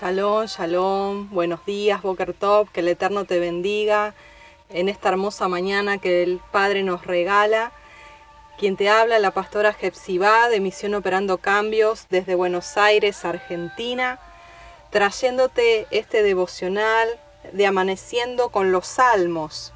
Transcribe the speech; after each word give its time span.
Shalom, 0.00 0.46
shalom, 0.46 1.28
buenos 1.28 1.66
días, 1.66 2.00
Boker 2.00 2.32
Top, 2.32 2.70
que 2.72 2.80
el 2.80 2.88
Eterno 2.88 3.26
te 3.26 3.38
bendiga 3.38 4.14
en 4.70 4.88
esta 4.88 5.10
hermosa 5.10 5.46
mañana 5.46 5.98
que 5.98 6.22
el 6.22 6.40
Padre 6.52 6.82
nos 6.82 7.04
regala. 7.04 7.70
Quien 8.56 8.78
te 8.78 8.88
habla, 8.88 9.18
la 9.18 9.32
pastora 9.32 9.74
Jepsibá 9.74 10.48
de 10.48 10.58
Misión 10.58 10.94
Operando 10.94 11.36
Cambios 11.36 12.06
desde 12.08 12.34
Buenos 12.34 12.78
Aires, 12.78 13.26
Argentina, 13.26 14.18
trayéndote 14.88 15.86
este 15.90 16.22
devocional 16.22 17.20
de 17.52 17.66
Amaneciendo 17.66 18.48
con 18.48 18.72
los 18.72 18.86
Salmos. 18.86 19.74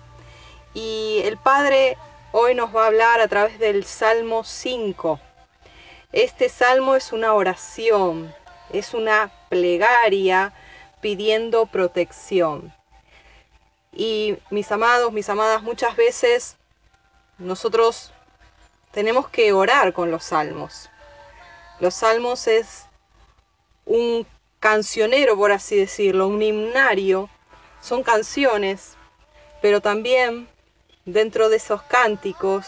Y 0.72 1.20
el 1.24 1.36
Padre 1.36 1.98
hoy 2.32 2.54
nos 2.54 2.74
va 2.74 2.84
a 2.84 2.86
hablar 2.86 3.20
a 3.20 3.28
través 3.28 3.58
del 3.58 3.84
Salmo 3.84 4.42
5. 4.42 5.20
Este 6.12 6.48
salmo 6.48 6.94
es 6.94 7.12
una 7.12 7.34
oración, 7.34 8.34
es 8.72 8.94
una 8.94 9.30
plegaria 9.54 10.52
pidiendo 11.00 11.66
protección. 11.66 12.74
Y 13.92 14.36
mis 14.50 14.72
amados, 14.72 15.12
mis 15.12 15.28
amadas, 15.28 15.62
muchas 15.62 15.94
veces 15.94 16.56
nosotros 17.38 18.12
tenemos 18.90 19.28
que 19.28 19.52
orar 19.52 19.92
con 19.92 20.10
los 20.10 20.24
salmos. 20.24 20.90
Los 21.78 21.94
salmos 21.94 22.48
es 22.48 22.86
un 23.84 24.26
cancionero, 24.58 25.36
por 25.36 25.52
así 25.52 25.76
decirlo, 25.76 26.26
un 26.26 26.42
himnario. 26.42 27.30
Son 27.80 28.02
canciones, 28.02 28.96
pero 29.62 29.80
también 29.80 30.48
dentro 31.04 31.48
de 31.48 31.58
esos 31.58 31.80
cánticos 31.82 32.66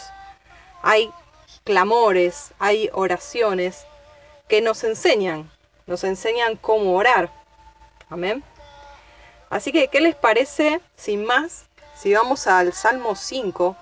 hay 0.83 1.11
clamores, 1.65 2.53
hay 2.59 2.89
oraciones 2.93 3.85
que 4.47 4.61
nos 4.61 4.85
enseñan 4.85 5.51
nos 5.87 6.03
enseñan 6.03 6.57
cómo 6.57 6.95
orar. 6.95 7.31
Amén. 8.09 8.43
Así 9.49 9.71
que, 9.71 9.87
¿qué 9.87 10.01
les 10.01 10.15
parece, 10.15 10.81
sin 10.95 11.25
más, 11.25 11.65
si 11.95 12.13
vamos 12.13 12.45
al 12.45 12.73
Salmo 12.73 13.15
5 13.15 13.75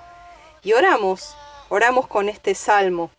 y 0.63 0.73
oramos, 0.73 1.35
oramos 1.69 2.07
con 2.07 2.29
este 2.29 2.55
salmo 2.55 3.11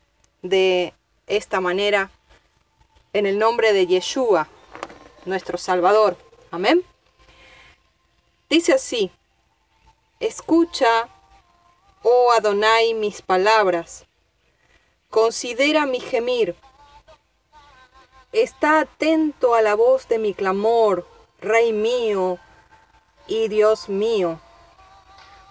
de 0.42 0.94
esta 1.26 1.60
manera 1.60 2.10
en 3.12 3.26
el 3.26 3.38
nombre 3.38 3.72
de 3.72 3.86
Yeshua, 3.86 4.48
nuestro 5.24 5.58
Salvador. 5.58 6.16
Amén. 6.50 6.84
Dice 8.48 8.74
así, 8.74 9.10
escucha, 10.20 11.08
oh 12.02 12.32
Adonai, 12.32 12.94
mis 12.94 13.22
palabras, 13.22 14.06
considera 15.10 15.84
mi 15.84 15.98
gemir 15.98 16.54
Está 18.36 18.80
atento 18.80 19.54
a 19.54 19.62
la 19.62 19.74
voz 19.74 20.08
de 20.08 20.18
mi 20.18 20.34
clamor, 20.34 21.06
Rey 21.40 21.72
mío 21.72 22.38
y 23.26 23.48
Dios 23.48 23.88
mío, 23.88 24.38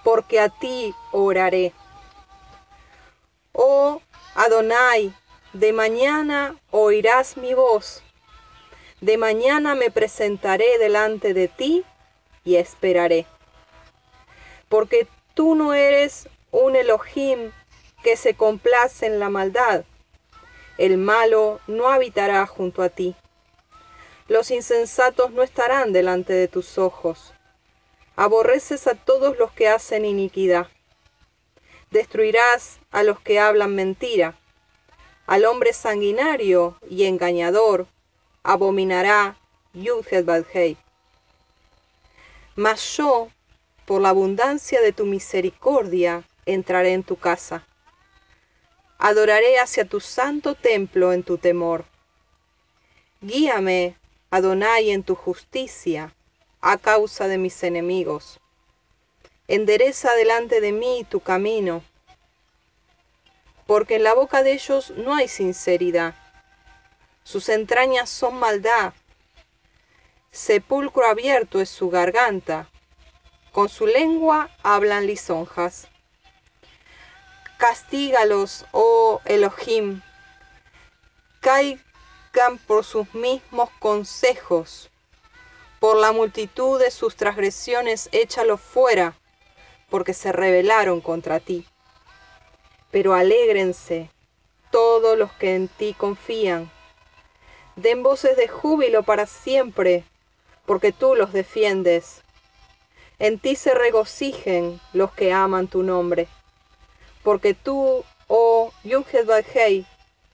porque 0.03 0.39
a 0.39 0.49
ti 0.49 0.93
oraré. 1.11 1.73
Oh 3.53 4.03
Adonai, 4.35 5.11
de 5.53 5.73
mañana 5.73 6.59
oirás 6.69 7.37
mi 7.37 7.55
voz, 7.55 8.03
de 9.01 9.17
mañana 9.17 9.73
me 9.73 9.89
presentaré 9.89 10.77
delante 10.77 11.33
de 11.33 11.47
ti 11.47 11.83
y 12.43 12.57
esperaré. 12.57 13.25
Porque 14.69 15.07
tú 15.33 15.55
no 15.55 15.73
eres 15.73 16.29
un 16.51 16.75
Elohim 16.75 17.51
que 18.03 18.15
se 18.15 18.35
complace 18.35 19.07
en 19.07 19.19
la 19.19 19.29
maldad, 19.29 19.85
el 20.77 20.97
malo 20.97 21.61
no 21.67 21.87
habitará 21.87 22.45
junto 22.45 22.81
a 22.81 22.89
ti. 22.89 23.15
Los 24.27 24.51
insensatos 24.51 25.31
no 25.31 25.43
estarán 25.43 25.93
delante 25.93 26.33
de 26.33 26.47
tus 26.47 26.77
ojos. 26.77 27.33
Aborreces 28.15 28.87
a 28.87 28.95
todos 28.95 29.37
los 29.37 29.51
que 29.51 29.67
hacen 29.67 30.03
iniquidad. 30.03 30.67
Destruirás 31.91 32.79
a 32.91 33.03
los 33.03 33.19
que 33.19 33.39
hablan 33.39 33.75
mentira. 33.75 34.35
Al 35.27 35.45
hombre 35.45 35.73
sanguinario 35.73 36.77
y 36.89 37.05
engañador 37.05 37.87
abominará 38.43 39.37
Yudhed 39.73 40.25
Badhei. 40.25 40.77
Mas 42.55 42.97
yo, 42.97 43.29
por 43.85 44.01
la 44.01 44.09
abundancia 44.09 44.81
de 44.81 44.91
tu 44.91 45.05
misericordia, 45.05 46.23
entraré 46.45 46.93
en 46.93 47.03
tu 47.03 47.15
casa 47.15 47.65
adoraré 48.97 49.59
hacia 49.59 49.85
tu 49.85 49.99
santo 49.99 50.55
templo 50.55 51.13
en 51.13 51.23
tu 51.23 51.37
temor. 51.37 51.85
Guíame, 53.21 53.95
Adonai, 54.31 54.91
en 54.91 55.03
tu 55.03 55.15
justicia, 55.15 56.13
a 56.61 56.77
causa 56.77 57.27
de 57.27 57.37
mis 57.37 57.63
enemigos. 57.63 58.39
Endereza 59.47 60.13
delante 60.15 60.61
de 60.61 60.71
mí 60.71 61.05
tu 61.09 61.19
camino, 61.19 61.83
porque 63.67 63.95
en 63.95 64.03
la 64.03 64.13
boca 64.13 64.43
de 64.43 64.53
ellos 64.53 64.91
no 64.91 65.15
hay 65.15 65.27
sinceridad. 65.27 66.15
Sus 67.23 67.49
entrañas 67.49 68.09
son 68.09 68.35
maldad. 68.35 68.93
Sepulcro 70.31 71.05
abierto 71.05 71.61
es 71.61 71.69
su 71.69 71.89
garganta. 71.89 72.69
Con 73.51 73.69
su 73.69 73.87
lengua 73.87 74.49
hablan 74.61 75.07
lisonjas. 75.07 75.87
Castígalos, 77.57 78.65
oh 78.73 79.21
Elohim, 79.23 80.01
caigan 81.39 82.57
por 82.67 82.83
sus 82.83 83.13
mismos 83.13 83.69
consejos, 83.79 84.89
por 85.79 85.95
la 85.95 86.11
multitud 86.11 86.77
de 86.77 86.91
sus 86.91 87.15
transgresiones 87.15 88.09
échalos 88.11 88.59
fuera, 88.59 89.15
porque 89.89 90.13
se 90.13 90.33
rebelaron 90.33 90.99
contra 90.99 91.39
ti. 91.39 91.65
Pero 92.91 93.13
alégrense 93.13 94.09
todos 94.69 95.17
los 95.17 95.31
que 95.31 95.55
en 95.55 95.69
ti 95.69 95.95
confían, 95.97 96.69
den 97.77 98.03
voces 98.03 98.35
de 98.35 98.49
júbilo 98.49 99.03
para 99.03 99.27
siempre, 99.27 100.03
porque 100.65 100.91
tú 100.91 101.15
los 101.15 101.31
defiendes. 101.31 102.21
En 103.17 103.39
ti 103.39 103.55
se 103.55 103.73
regocijen 103.73 104.81
los 104.91 105.13
que 105.13 105.31
aman 105.31 105.69
tu 105.69 105.81
nombre 105.81 106.27
porque 107.25 107.55
tú, 107.55 108.05
oh 108.27 108.71
Yunhed 108.83 109.27
Hei, 109.51 109.83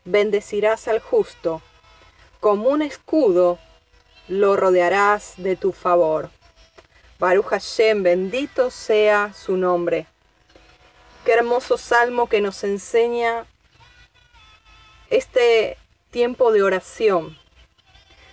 bendecirás 0.04 0.90
al 0.90 1.00
justo, 1.00 1.62
como 2.42 2.68
un 2.68 2.82
escudo 2.82 3.60
lo 4.28 4.58
rodearás 4.58 5.36
de 5.38 5.56
tu 5.56 5.72
favor. 5.72 6.30
Baruch 7.18 7.46
Hashem, 7.46 8.04
bendito 8.04 8.70
sea 8.70 9.32
su 9.34 9.56
nombre. 9.56 10.06
Qué 11.24 11.32
hermoso 11.32 11.78
salmo 11.78 12.28
que 12.28 12.42
nos 12.42 12.62
enseña 12.66 13.46
este 15.10 15.78
tiempo 16.10 16.52
de 16.52 16.62
oración. 16.62 17.38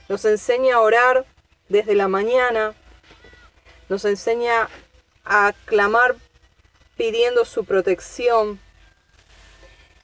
Nos 0.08 0.24
enseña 0.24 0.76
a 0.76 0.80
orar 0.80 1.26
desde 1.68 1.94
la 1.94 2.08
mañana, 2.08 2.74
nos 3.88 4.04
enseña 4.04 4.68
a 5.24 5.52
clamar 5.66 6.16
pidiendo 6.98 7.44
su 7.44 7.64
protección 7.64 8.60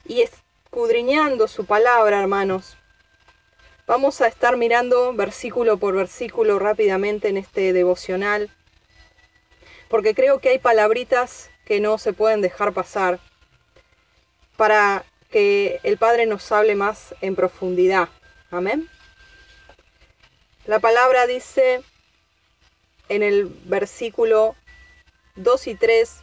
y 0.06 0.22
escudriñando 0.22 1.48
su 1.48 1.66
palabra, 1.66 2.20
hermanos. 2.20 2.76
Vamos 3.86 4.20
a 4.20 4.28
estar 4.28 4.56
mirando 4.56 5.12
versículo 5.12 5.76
por 5.76 5.96
versículo 5.96 6.58
rápidamente 6.58 7.28
en 7.28 7.36
este 7.36 7.72
devocional, 7.72 8.48
porque 9.88 10.14
creo 10.14 10.38
que 10.38 10.50
hay 10.50 10.58
palabritas 10.58 11.50
que 11.66 11.80
no 11.80 11.98
se 11.98 12.12
pueden 12.12 12.40
dejar 12.40 12.72
pasar 12.72 13.18
para 14.56 15.04
que 15.30 15.80
el 15.82 15.98
Padre 15.98 16.26
nos 16.26 16.50
hable 16.52 16.76
más 16.76 17.14
en 17.20 17.34
profundidad. 17.34 18.08
Amén. 18.52 18.88
La 20.64 20.78
palabra 20.78 21.26
dice 21.26 21.82
en 23.08 23.22
el 23.24 23.46
versículo 23.64 24.54
2 25.36 25.66
y 25.66 25.74
3, 25.74 26.20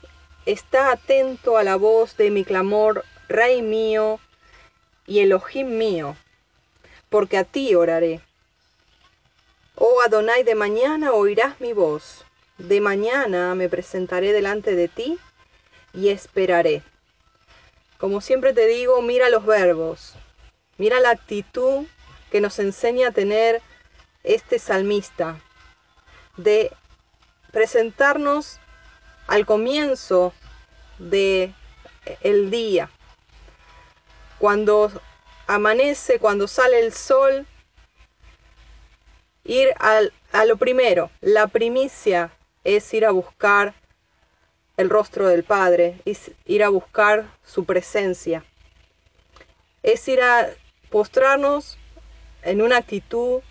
Está 0.47 0.91
atento 0.91 1.57
a 1.57 1.63
la 1.63 1.75
voz 1.75 2.17
de 2.17 2.31
mi 2.31 2.43
clamor, 2.43 3.05
Rey 3.29 3.61
mío 3.61 4.19
y 5.05 5.19
Elohim 5.19 5.77
mío, 5.77 6.15
porque 7.09 7.37
a 7.37 7.43
ti 7.43 7.75
oraré. 7.75 8.21
Oh 9.75 10.01
Adonai, 10.03 10.43
de 10.43 10.55
mañana 10.55 11.11
oirás 11.11 11.61
mi 11.61 11.73
voz, 11.73 12.25
de 12.57 12.81
mañana 12.81 13.53
me 13.53 13.69
presentaré 13.69 14.33
delante 14.33 14.75
de 14.75 14.87
ti 14.87 15.19
y 15.93 16.09
esperaré. 16.09 16.81
Como 17.99 18.19
siempre 18.19 18.51
te 18.53 18.65
digo, 18.65 18.99
mira 19.03 19.29
los 19.29 19.45
verbos, 19.45 20.15
mira 20.77 20.99
la 20.99 21.11
actitud 21.11 21.85
que 22.31 22.41
nos 22.41 22.57
enseña 22.57 23.09
a 23.09 23.11
tener 23.11 23.61
este 24.23 24.57
salmista, 24.57 25.39
de 26.35 26.71
presentarnos 27.51 28.60
al 29.27 29.45
comienzo 29.45 30.33
de 30.99 31.53
el 32.21 32.51
día. 32.51 32.89
Cuando 34.39 34.91
amanece, 35.47 36.19
cuando 36.19 36.47
sale 36.47 36.79
el 36.79 36.93
sol, 36.93 37.45
Ir 39.43 39.73
a 39.79 40.45
lo 40.45 40.57
primero, 40.57 41.09
la 41.19 41.47
primicia 41.47 42.31
es 42.63 42.93
ir 42.93 43.05
a 43.05 43.11
buscar 43.11 43.73
el 44.77 44.89
rostro 44.89 45.27
del 45.27 45.43
Padre, 45.43 45.99
ir 46.45 46.63
a 46.63 46.69
buscar 46.69 47.25
su 47.43 47.65
presencia. 47.65 48.45
Es 49.81 50.07
ir 50.07 50.21
a 50.21 50.47
postrarnos 50.91 51.79
en 52.43 52.61
una 52.61 52.77
actitud 52.77 53.41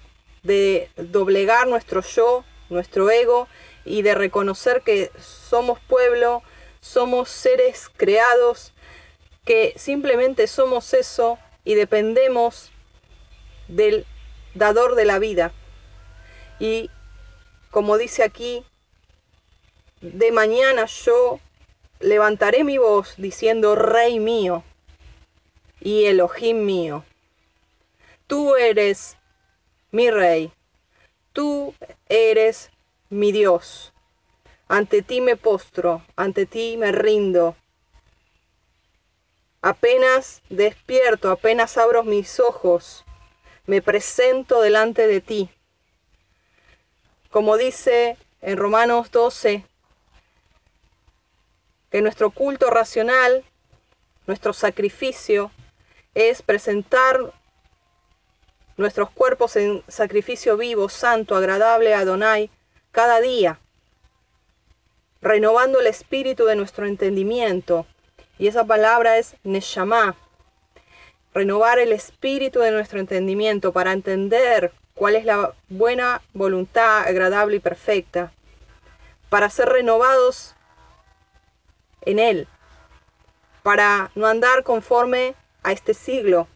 de 0.44 0.88
doblegar 0.96 1.66
nuestro 1.66 2.02
yo, 2.02 2.44
nuestro 2.68 3.10
ego 3.10 3.48
y 3.84 4.02
de 4.02 4.14
reconocer 4.14 4.82
que 4.82 5.10
somos 5.18 5.78
pueblo, 5.80 6.42
somos 6.80 7.28
seres 7.28 7.90
creados, 7.96 8.72
que 9.44 9.74
simplemente 9.76 10.46
somos 10.46 10.94
eso 10.94 11.38
y 11.64 11.74
dependemos 11.74 12.70
del 13.68 14.06
dador 14.54 14.94
de 14.94 15.04
la 15.04 15.18
vida. 15.18 15.52
Y 16.58 16.90
como 17.70 17.96
dice 17.98 18.22
aquí, 18.22 18.64
de 20.00 20.32
mañana 20.32 20.86
yo 20.86 21.40
levantaré 22.00 22.64
mi 22.64 22.78
voz 22.78 23.14
diciendo, 23.16 23.76
Rey 23.76 24.18
mío 24.18 24.64
y 25.80 26.06
Elohim 26.06 26.64
mío. 26.64 27.04
Tú 28.26 28.56
eres 28.56 29.16
mi 29.90 30.10
Rey, 30.10 30.52
tú 31.32 31.74
eres 32.08 32.70
mi 33.10 33.32
Dios. 33.32 33.92
Ante 34.68 35.02
ti 35.02 35.20
me 35.20 35.36
postro, 35.36 36.06
ante 36.16 36.46
ti 36.46 36.76
me 36.76 36.92
rindo. 36.92 37.56
Apenas 39.62 40.42
despierto, 40.48 41.30
apenas 41.30 41.76
abro 41.76 42.04
mis 42.04 42.40
ojos, 42.40 43.04
me 43.66 43.82
presento 43.82 44.62
delante 44.62 45.06
de 45.06 45.20
ti. 45.20 45.50
Como 47.30 47.56
dice 47.56 48.16
en 48.40 48.56
Romanos 48.56 49.10
12, 49.10 49.64
que 51.90 52.00
nuestro 52.00 52.30
culto 52.30 52.70
racional, 52.70 53.44
nuestro 54.26 54.52
sacrificio, 54.52 55.50
es 56.14 56.42
presentar 56.42 57.34
nuestros 58.76 59.10
cuerpos 59.10 59.56
en 59.56 59.82
sacrificio 59.88 60.56
vivo, 60.56 60.88
santo, 60.88 61.36
agradable 61.36 61.92
a 61.92 62.00
Adonai 62.00 62.50
cada 62.92 63.20
día, 63.20 63.58
renovando 65.20 65.80
el 65.80 65.86
espíritu 65.86 66.44
de 66.44 66.56
nuestro 66.56 66.86
entendimiento. 66.86 67.86
Y 68.38 68.48
esa 68.48 68.64
palabra 68.64 69.18
es 69.18 69.36
Neshama, 69.44 70.16
renovar 71.34 71.78
el 71.78 71.92
espíritu 71.92 72.60
de 72.60 72.70
nuestro 72.70 72.98
entendimiento 72.98 73.72
para 73.72 73.92
entender 73.92 74.72
cuál 74.94 75.16
es 75.16 75.24
la 75.24 75.54
buena 75.68 76.22
voluntad 76.32 77.00
agradable 77.00 77.56
y 77.56 77.60
perfecta, 77.60 78.32
para 79.28 79.50
ser 79.50 79.68
renovados 79.68 80.54
en 82.02 82.18
Él, 82.18 82.48
para 83.62 84.10
no 84.14 84.26
andar 84.26 84.64
conforme 84.64 85.34
a 85.62 85.72
este 85.72 85.94
siglo, 85.94 86.48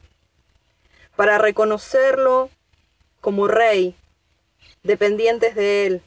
para 1.16 1.38
reconocerlo 1.38 2.50
como 3.20 3.46
Rey, 3.46 3.94
dependientes 4.82 5.54
de 5.54 5.86
Él. 5.86 6.02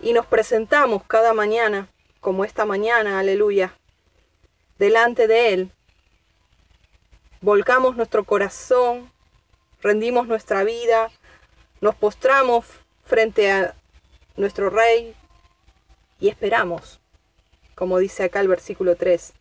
Y 0.00 0.12
nos 0.12 0.26
presentamos 0.26 1.02
cada 1.04 1.34
mañana, 1.34 1.88
como 2.20 2.44
esta 2.44 2.64
mañana, 2.64 3.18
aleluya, 3.18 3.74
delante 4.78 5.26
de 5.26 5.52
Él. 5.52 5.72
Volcamos 7.40 7.96
nuestro 7.96 8.24
corazón, 8.24 9.10
rendimos 9.82 10.26
nuestra 10.26 10.64
vida, 10.64 11.10
nos 11.80 11.94
postramos 11.94 12.66
frente 13.04 13.50
a 13.50 13.74
nuestro 14.36 14.70
Rey 14.70 15.14
y 16.20 16.28
esperamos 16.28 17.00
como 17.78 17.98
dice 17.98 18.24
acá 18.24 18.40
el 18.40 18.48
versículo 18.48 18.96
3. 18.96 19.34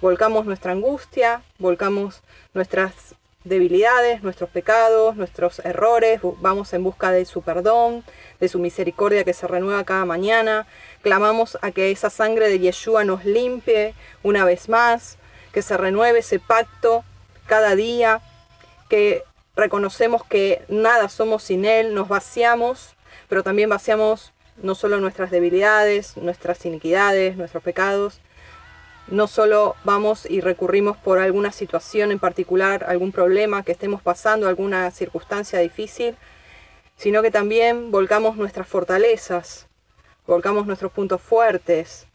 Volcamos 0.00 0.46
nuestra 0.46 0.72
angustia, 0.72 1.44
volcamos 1.60 2.22
nuestras 2.54 3.14
debilidades, 3.46 4.22
nuestros 4.22 4.50
pecados, 4.50 5.16
nuestros 5.16 5.60
errores, 5.60 6.20
vamos 6.40 6.72
en 6.72 6.82
busca 6.82 7.12
de 7.12 7.24
su 7.24 7.42
perdón, 7.42 8.02
de 8.40 8.48
su 8.48 8.58
misericordia 8.58 9.24
que 9.24 9.32
se 9.32 9.46
renueva 9.46 9.84
cada 9.84 10.04
mañana, 10.04 10.66
clamamos 11.02 11.56
a 11.62 11.70
que 11.70 11.92
esa 11.92 12.10
sangre 12.10 12.48
de 12.48 12.58
Yeshua 12.58 13.04
nos 13.04 13.24
limpie 13.24 13.94
una 14.24 14.44
vez 14.44 14.68
más, 14.68 15.16
que 15.52 15.62
se 15.62 15.76
renueve 15.76 16.18
ese 16.18 16.40
pacto 16.40 17.04
cada 17.46 17.76
día, 17.76 18.20
que 18.88 19.22
reconocemos 19.54 20.24
que 20.24 20.62
nada 20.68 21.08
somos 21.08 21.44
sin 21.44 21.64
Él, 21.64 21.94
nos 21.94 22.08
vaciamos, 22.08 22.96
pero 23.28 23.44
también 23.44 23.70
vaciamos 23.70 24.32
no 24.56 24.74
solo 24.74 24.98
nuestras 24.98 25.30
debilidades, 25.30 26.16
nuestras 26.16 26.64
iniquidades, 26.66 27.36
nuestros 27.36 27.62
pecados, 27.62 28.20
no 29.08 29.28
solo 29.28 29.76
vamos 29.84 30.28
y 30.28 30.40
recurrimos 30.40 30.96
por 30.96 31.18
alguna 31.18 31.52
situación 31.52 32.10
en 32.10 32.18
particular, 32.18 32.84
algún 32.88 33.12
problema 33.12 33.62
que 33.62 33.72
estemos 33.72 34.02
pasando, 34.02 34.48
alguna 34.48 34.90
circunstancia 34.90 35.60
difícil, 35.60 36.16
sino 36.96 37.22
que 37.22 37.30
también 37.30 37.90
volcamos 37.90 38.36
nuestras 38.36 38.66
fortalezas, 38.66 39.66
volcamos 40.26 40.66
nuestros 40.66 40.90
puntos 40.92 41.20
fuertes, 41.20 42.06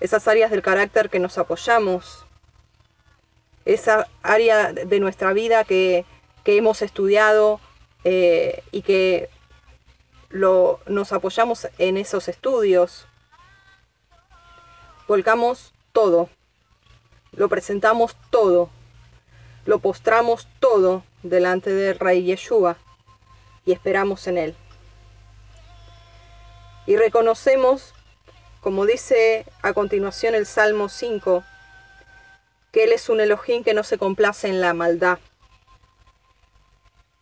esas 0.00 0.26
áreas 0.26 0.50
del 0.50 0.62
carácter 0.62 1.08
que 1.08 1.20
nos 1.20 1.38
apoyamos, 1.38 2.26
esa 3.64 4.08
área 4.22 4.72
de 4.72 5.00
nuestra 5.00 5.32
vida 5.32 5.64
que, 5.64 6.04
hemos 6.46 6.82
estudiado 6.82 7.58
eh, 8.04 8.62
y 8.70 8.82
que 8.82 9.30
nos 10.30 11.12
apoyamos 11.12 11.68
en 11.78 11.96
esos 11.96 12.28
estudios, 12.28 13.06
volcamos 15.06 15.73
todo, 15.94 16.28
lo 17.32 17.48
presentamos 17.48 18.16
todo, 18.30 18.68
lo 19.64 19.78
postramos 19.78 20.46
todo 20.58 21.04
delante 21.22 21.72
del 21.72 21.98
Rey 21.98 22.24
Yeshua 22.24 22.76
y 23.64 23.72
esperamos 23.72 24.26
en 24.26 24.36
Él. 24.36 24.56
Y 26.86 26.96
reconocemos, 26.96 27.94
como 28.60 28.84
dice 28.84 29.46
a 29.62 29.72
continuación 29.72 30.34
el 30.34 30.46
Salmo 30.46 30.88
5, 30.88 31.44
que 32.72 32.84
Él 32.84 32.92
es 32.92 33.08
un 33.08 33.20
Elohim 33.20 33.62
que 33.62 33.72
no 33.72 33.84
se 33.84 33.96
complace 33.96 34.48
en 34.48 34.60
la 34.60 34.74
maldad. 34.74 35.18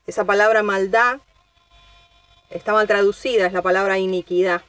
Esa 0.07 0.25
palabra 0.25 0.63
maldad 0.63 1.21
está 2.49 2.73
mal 2.73 2.89
traducida, 2.89 3.47
es 3.47 3.53
la 3.53 3.63
palabra 3.63 3.99
iniquidad. 3.99 4.63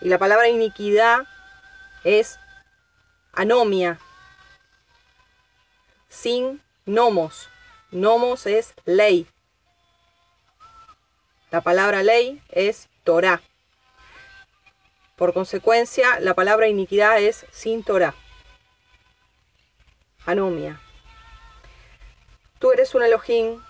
Y 0.00 0.08
la 0.08 0.18
palabra 0.18 0.48
iniquidad 0.48 1.26
es 2.04 2.38
anomia, 3.36 3.98
sin 6.08 6.62
nomos. 6.86 7.48
Nomos 7.90 8.46
es 8.46 8.74
ley. 8.84 9.26
La 11.50 11.60
palabra 11.60 12.02
ley 12.02 12.42
es 12.50 12.88
Torah. 13.04 13.40
Por 15.16 15.32
consecuencia, 15.32 16.18
la 16.18 16.34
palabra 16.34 16.66
iniquidad 16.66 17.20
es 17.20 17.46
sin 17.52 17.84
Torah. 17.84 18.14
Anomia. 20.26 20.80
Tú 22.58 22.72
eres 22.72 22.94
un 22.94 23.04
Elohim 23.04 23.62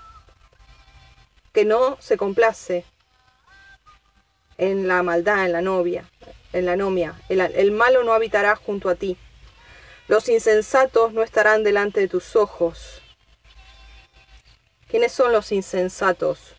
que 1.52 1.64
no 1.64 1.98
se 2.00 2.16
complace 2.16 2.84
en 4.56 4.88
la 4.88 5.02
maldad, 5.02 5.44
en 5.44 5.52
la 5.52 5.60
novia, 5.60 6.08
en 6.52 6.66
la 6.66 6.72
anomia. 6.72 7.14
El, 7.28 7.40
el 7.40 7.72
malo 7.72 8.04
no 8.04 8.12
habitará 8.12 8.56
junto 8.56 8.88
a 8.88 8.94
ti. 8.94 9.18
Los 10.06 10.28
insensatos 10.28 11.14
no 11.14 11.22
estarán 11.22 11.64
delante 11.64 12.00
de 12.00 12.08
tus 12.08 12.36
ojos. 12.36 13.00
¿Quiénes 14.86 15.12
son 15.12 15.32
los 15.32 15.50
insensatos? 15.50 16.54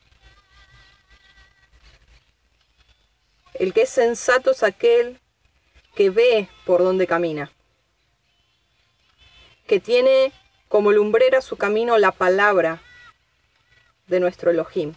El 3.53 3.71
que 3.71 3.83
es 3.83 3.89
sensato 3.89 4.51
es 4.51 4.63
aquel 4.63 5.21
que 5.93 6.09
ve 6.09 6.49
por 6.65 6.81
dónde 6.81 7.05
camina, 7.05 7.51
que 9.67 9.79
tiene 9.79 10.33
como 10.67 10.91
lumbrera 10.91 11.39
su 11.39 11.55
camino 11.55 11.97
la 11.99 12.11
palabra 12.11 12.81
de 14.07 14.19
nuestro 14.19 14.49
Elohim. 14.49 14.95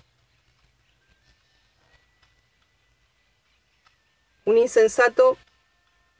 Un 4.46 4.56
insensato 4.56 5.36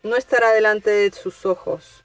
no 0.02 0.14
estará 0.16 0.52
delante 0.52 0.90
de 0.90 1.10
sus 1.10 1.46
ojos. 1.46 2.04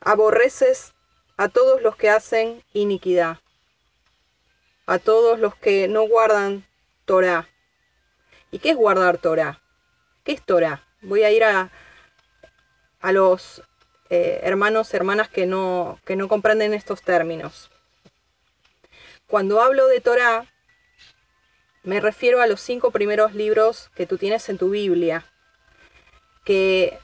Aborreces 0.00 0.94
a 1.36 1.48
todos 1.48 1.82
los 1.82 1.96
que 1.96 2.10
hacen 2.10 2.62
iniquidad, 2.72 3.38
a 4.86 4.98
todos 4.98 5.38
los 5.38 5.54
que 5.54 5.88
no 5.88 6.02
guardan 6.02 6.66
Torah. 7.04 7.48
¿Y 8.50 8.58
qué 8.58 8.70
es 8.70 8.76
guardar 8.76 9.18
Torah? 9.18 9.60
¿Qué 10.24 10.32
es 10.32 10.42
Torah? 10.42 10.82
Voy 11.02 11.22
a 11.22 11.30
ir 11.30 11.44
a, 11.44 11.70
a 13.00 13.12
los 13.12 13.62
eh, 14.10 14.40
hermanos, 14.42 14.92
hermanas 14.94 15.28
que 15.28 15.46
no, 15.46 16.00
que 16.04 16.16
no 16.16 16.28
comprenden 16.28 16.74
estos 16.74 17.02
términos. 17.02 17.70
Cuando 19.26 19.60
hablo 19.60 19.86
de 19.86 20.00
Torah, 20.00 20.46
me 21.82 22.00
refiero 22.00 22.40
a 22.40 22.46
los 22.46 22.60
cinco 22.60 22.90
primeros 22.90 23.34
libros 23.34 23.90
que 23.94 24.06
tú 24.06 24.16
tienes 24.16 24.48
en 24.48 24.58
tu 24.58 24.70
Biblia, 24.70 25.24
que 26.44 26.98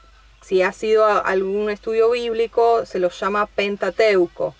si 0.44 0.62
ha 0.62 0.72
sido 0.72 1.06
algún 1.06 1.70
estudio 1.70 2.10
bíblico 2.10 2.84
se 2.84 2.98
los 2.98 3.18
llama 3.18 3.46
Pentateuco. 3.46 4.54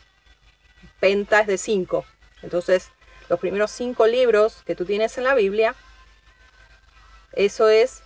Penta 0.99 1.41
es 1.41 1.47
de 1.47 1.59
cinco. 1.59 2.07
Entonces, 2.41 2.91
los 3.29 3.39
primeros 3.39 3.71
cinco 3.71 4.07
libros 4.07 4.63
que 4.65 4.75
tú 4.75 4.87
tienes 4.87 5.19
en 5.19 5.25
la 5.25 5.35
Biblia, 5.35 5.75
eso 7.33 7.69
es 7.69 8.03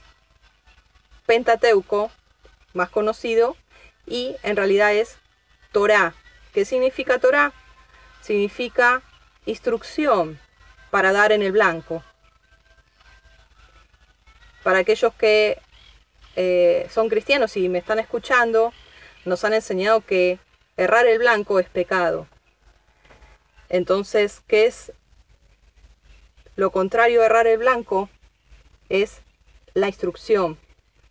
Pentateuco, 1.26 2.10
más 2.74 2.90
conocido, 2.90 3.56
y 4.06 4.34
en 4.42 4.56
realidad 4.56 4.92
es 4.92 5.16
Torah. 5.70 6.14
¿Qué 6.52 6.64
significa 6.64 7.20
Torah? 7.20 7.52
Significa 8.22 9.02
instrucción 9.46 10.40
para 10.90 11.12
dar 11.12 11.30
en 11.30 11.42
el 11.42 11.52
blanco. 11.52 12.02
Para 14.64 14.80
aquellos 14.80 15.14
que 15.14 15.60
eh, 16.40 16.86
son 16.88 17.08
cristianos 17.08 17.56
y 17.56 17.68
me 17.68 17.78
están 17.78 17.98
escuchando, 17.98 18.72
nos 19.24 19.42
han 19.42 19.54
enseñado 19.54 20.02
que 20.02 20.38
errar 20.76 21.04
el 21.08 21.18
blanco 21.18 21.58
es 21.58 21.68
pecado. 21.68 22.28
Entonces, 23.68 24.40
¿qué 24.46 24.66
es 24.66 24.92
lo 26.54 26.70
contrario 26.70 27.22
a 27.22 27.26
errar 27.26 27.48
el 27.48 27.58
blanco? 27.58 28.08
Es 28.88 29.20
la 29.74 29.88
instrucción 29.88 30.56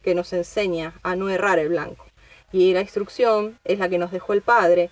que 0.02 0.16
nos 0.16 0.32
enseña 0.32 0.94
a 1.04 1.18
no 1.18 1.28
errar 1.28 1.60
el 1.60 1.68
blanco. 1.68 2.06
Y 2.54 2.72
la 2.72 2.80
instrucción 2.80 3.60
es 3.66 3.80
la 3.80 3.90
que 3.90 3.98
nos 3.98 4.14
dejó 4.14 4.32
el 4.32 4.42
Padre 4.42 4.92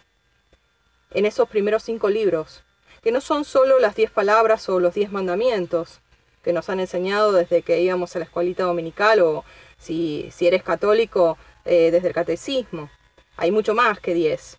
en 1.11 1.25
esos 1.25 1.47
primeros 1.47 1.83
cinco 1.83 2.09
libros, 2.09 2.61
que 3.01 3.13
no 3.13 3.21
son 3.21 3.45
solo 3.45 3.79
las 3.79 3.95
diez 3.95 4.11
palabras 4.11 4.67
o 4.67 4.81
los 4.81 4.95
diez 4.95 5.13
mandamientos 5.13 6.01
que 6.43 6.51
nos 6.51 6.69
han 6.69 6.81
enseñado 6.81 7.31
desde 7.31 7.61
que 7.61 7.79
íbamos 7.79 8.13
a 8.15 8.19
la 8.19 8.25
escuelita 8.25 8.63
dominical 8.63 9.21
o 9.21 9.45
si, 9.77 10.29
si 10.31 10.47
eres 10.47 10.63
católico 10.63 11.37
eh, 11.65 11.91
desde 11.91 12.09
el 12.09 12.13
catecismo. 12.13 12.89
Hay 13.37 13.51
mucho 13.51 13.73
más 13.73 13.99
que 13.99 14.13
diez. 14.13 14.57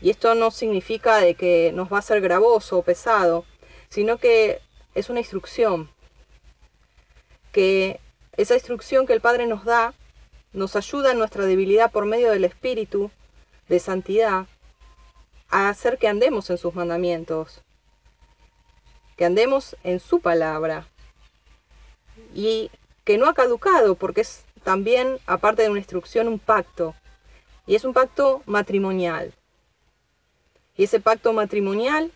Y 0.00 0.10
esto 0.10 0.34
no 0.34 0.50
significa 0.50 1.18
de 1.18 1.34
que 1.34 1.72
nos 1.72 1.92
va 1.92 1.98
a 1.98 2.02
ser 2.02 2.20
gravoso 2.20 2.78
o 2.78 2.82
pesado, 2.82 3.44
sino 3.88 4.18
que 4.18 4.60
es 4.94 5.10
una 5.10 5.20
instrucción. 5.20 5.90
Que 7.52 8.00
esa 8.36 8.54
instrucción 8.54 9.06
que 9.06 9.12
el 9.12 9.20
Padre 9.20 9.46
nos 9.46 9.64
da 9.64 9.94
nos 10.52 10.76
ayuda 10.76 11.12
en 11.12 11.18
nuestra 11.18 11.46
debilidad 11.46 11.90
por 11.90 12.04
medio 12.04 12.30
del 12.30 12.44
Espíritu 12.44 13.10
de 13.68 13.78
santidad 13.78 14.46
a 15.48 15.68
hacer 15.68 15.98
que 15.98 16.08
andemos 16.08 16.50
en 16.50 16.58
sus 16.58 16.74
mandamientos, 16.74 17.62
que 19.16 19.24
andemos 19.24 19.76
en 19.82 20.00
su 20.00 20.20
palabra 20.20 20.86
y 22.34 22.70
que 23.04 23.18
no 23.18 23.28
ha 23.28 23.34
caducado 23.34 23.94
porque 23.94 24.22
es 24.22 24.44
también, 24.62 25.18
aparte 25.26 25.62
de 25.62 25.70
una 25.70 25.80
instrucción, 25.80 26.28
un 26.28 26.38
pacto 26.38 26.94
y 27.66 27.74
es 27.74 27.84
un 27.84 27.92
pacto 27.92 28.42
matrimonial. 28.46 29.34
Y 30.76 30.84
ese 30.84 31.00
pacto 31.00 31.32
matrimonial 31.32 32.12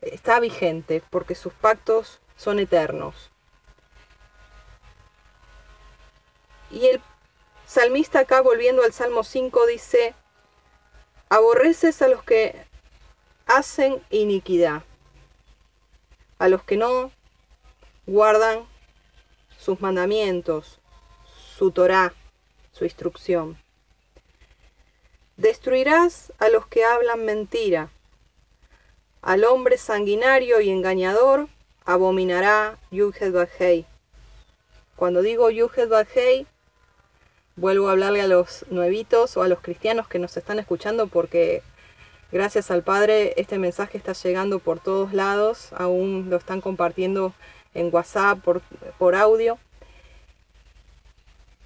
está 0.00 0.40
vigente 0.40 1.02
porque 1.10 1.34
sus 1.34 1.52
pactos 1.52 2.20
son 2.36 2.58
eternos. 2.58 3.30
Y 6.70 6.86
el 6.86 7.00
salmista 7.66 8.20
acá, 8.20 8.40
volviendo 8.40 8.82
al 8.82 8.92
Salmo 8.92 9.24
5, 9.24 9.66
dice, 9.66 10.14
aborreces 11.28 12.02
a 12.02 12.08
los 12.08 12.22
que 12.22 12.66
hacen 13.46 14.02
iniquidad, 14.10 14.82
a 16.38 16.48
los 16.48 16.62
que 16.64 16.76
no 16.76 17.10
guardan 18.06 18.66
sus 19.64 19.80
mandamientos, 19.80 20.78
su 21.56 21.70
Torah, 21.70 22.12
su 22.72 22.84
instrucción. 22.84 23.56
Destruirás 25.38 26.34
a 26.38 26.50
los 26.50 26.66
que 26.66 26.84
hablan 26.84 27.24
mentira, 27.24 27.88
al 29.22 29.44
hombre 29.44 29.78
sanguinario 29.78 30.60
y 30.60 30.68
engañador 30.68 31.48
abominará 31.86 32.78
Yuhed 32.90 33.32
Bajei. 33.32 33.86
Cuando 34.96 35.22
digo 35.22 35.48
Yuhed 35.48 35.88
Bajei, 35.88 36.46
vuelvo 37.56 37.88
a 37.88 37.92
hablarle 37.92 38.20
a 38.20 38.26
los 38.26 38.66
nuevitos 38.68 39.38
o 39.38 39.42
a 39.42 39.48
los 39.48 39.60
cristianos 39.60 40.08
que 40.08 40.18
nos 40.18 40.36
están 40.36 40.58
escuchando 40.58 41.06
porque 41.06 41.62
gracias 42.32 42.70
al 42.70 42.82
Padre 42.82 43.32
este 43.38 43.58
mensaje 43.58 43.96
está 43.96 44.12
llegando 44.12 44.58
por 44.58 44.78
todos 44.78 45.14
lados, 45.14 45.72
aún 45.72 46.28
lo 46.28 46.36
están 46.36 46.60
compartiendo 46.60 47.32
en 47.74 47.90
WhatsApp, 47.92 48.40
por, 48.42 48.62
por 48.98 49.14
audio. 49.14 49.58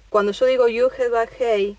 Cuando 0.09 0.31
yo 0.31 0.45
digo 0.45 0.67
Yuhed 0.67 1.13
Hei, 1.39 1.77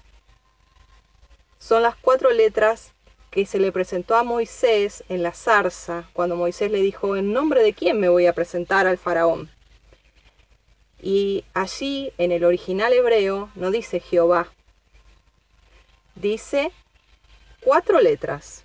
son 1.58 1.82
las 1.82 1.96
cuatro 1.96 2.30
letras 2.30 2.92
que 3.30 3.46
se 3.46 3.58
le 3.58 3.70
presentó 3.70 4.16
a 4.16 4.24
Moisés 4.24 5.04
en 5.08 5.22
la 5.22 5.32
zarza, 5.32 6.08
cuando 6.12 6.36
Moisés 6.36 6.70
le 6.70 6.80
dijo, 6.80 7.16
¿en 7.16 7.32
nombre 7.32 7.62
de 7.62 7.74
quién 7.74 8.00
me 8.00 8.08
voy 8.08 8.26
a 8.26 8.32
presentar 8.32 8.86
al 8.86 8.98
faraón? 8.98 9.50
Y 11.02 11.44
allí, 11.54 12.12
en 12.18 12.32
el 12.32 12.44
original 12.44 12.92
hebreo, 12.92 13.50
no 13.54 13.70
dice 13.70 14.00
Jehová. 14.00 14.48
Dice 16.14 16.72
cuatro 17.60 18.00
letras. 18.00 18.64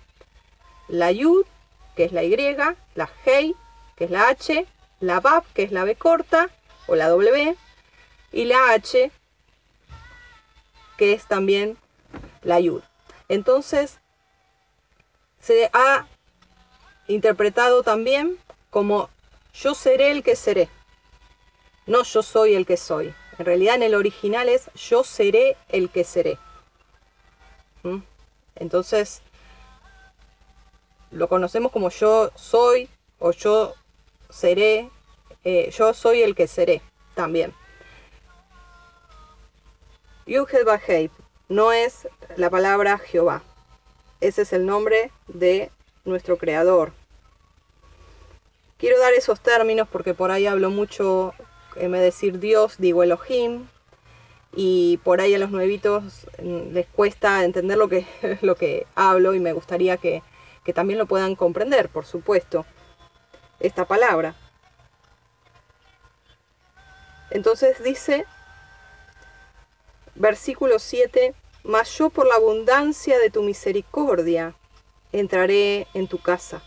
La 0.88 1.12
Yud, 1.12 1.46
que 1.94 2.04
es 2.04 2.12
la 2.12 2.24
Y, 2.24 2.36
la 2.94 3.10
Hei, 3.24 3.54
que 3.96 4.04
es 4.04 4.10
la 4.10 4.28
H, 4.28 4.66
la 5.00 5.20
Bab, 5.20 5.44
que 5.54 5.62
es 5.62 5.72
la 5.72 5.84
B 5.84 5.94
corta, 5.96 6.50
o 6.86 6.94
la 6.94 7.08
W, 7.08 7.56
y 8.32 8.44
la 8.44 8.72
H, 8.72 9.10
que 10.96 11.12
es 11.12 11.26
también 11.26 11.76
la 12.42 12.60
Yud. 12.60 12.82
Entonces, 13.28 13.98
se 15.40 15.70
ha 15.72 16.06
interpretado 17.08 17.82
también 17.82 18.38
como 18.70 19.10
yo 19.54 19.74
seré 19.74 20.10
el 20.10 20.22
que 20.22 20.36
seré 20.36 20.68
no 21.86 22.02
yo 22.02 22.22
soy 22.22 22.54
el 22.54 22.66
que 22.66 22.76
soy. 22.76 23.14
En 23.38 23.46
realidad 23.46 23.76
en 23.76 23.84
el 23.84 23.94
original 23.94 24.48
es 24.48 24.70
yo 24.74 25.04
seré 25.04 25.56
el 25.68 25.90
que 25.90 26.04
seré. 26.04 26.38
¿Mm? 27.82 27.98
Entonces, 28.56 29.22
lo 31.10 31.28
conocemos 31.28 31.72
como 31.72 31.90
yo 31.90 32.30
soy 32.34 32.88
o 33.18 33.30
yo 33.30 33.74
seré, 34.30 34.90
eh, 35.44 35.70
yo 35.70 35.94
soy 35.94 36.22
el 36.22 36.34
que 36.34 36.46
seré 36.46 36.82
también. 37.14 37.52
Yuhed 40.26 41.10
no 41.48 41.72
es 41.72 42.08
la 42.36 42.50
palabra 42.50 42.98
Jehová. 42.98 43.42
Ese 44.20 44.42
es 44.42 44.52
el 44.52 44.66
nombre 44.66 45.12
de 45.28 45.70
nuestro 46.04 46.36
creador. 46.36 46.92
Quiero 48.78 48.98
dar 48.98 49.12
esos 49.14 49.40
términos 49.40 49.88
porque 49.90 50.14
por 50.14 50.30
ahí 50.30 50.46
hablo 50.46 50.70
mucho 50.70 51.32
en 51.76 51.92
decir 51.92 52.40
Dios, 52.40 52.76
digo 52.78 53.02
Elohim. 53.02 53.66
Y 54.54 54.98
por 55.04 55.20
ahí 55.20 55.34
a 55.34 55.38
los 55.38 55.50
nuevitos 55.50 56.26
mm, 56.42 56.72
les 56.72 56.86
cuesta 56.86 57.44
entender 57.44 57.78
lo 57.78 57.88
que, 57.88 58.06
lo 58.42 58.56
que 58.56 58.86
hablo 58.94 59.34
y 59.34 59.40
me 59.40 59.52
gustaría 59.52 59.96
que, 59.98 60.22
que 60.64 60.72
también 60.72 60.98
lo 60.98 61.06
puedan 61.06 61.36
comprender, 61.36 61.88
por 61.88 62.04
supuesto, 62.06 62.66
esta 63.60 63.84
palabra. 63.84 64.34
Entonces 67.30 67.82
dice, 67.82 68.26
versículo 70.14 70.78
7, 70.78 71.34
mas 71.64 71.90
yo 71.98 72.10
por 72.10 72.26
la 72.26 72.36
abundancia 72.36 73.18
de 73.18 73.30
tu 73.30 73.42
misericordia 73.42 74.54
entraré 75.12 75.86
en 75.94 76.08
tu 76.08 76.18
casa. 76.18 76.62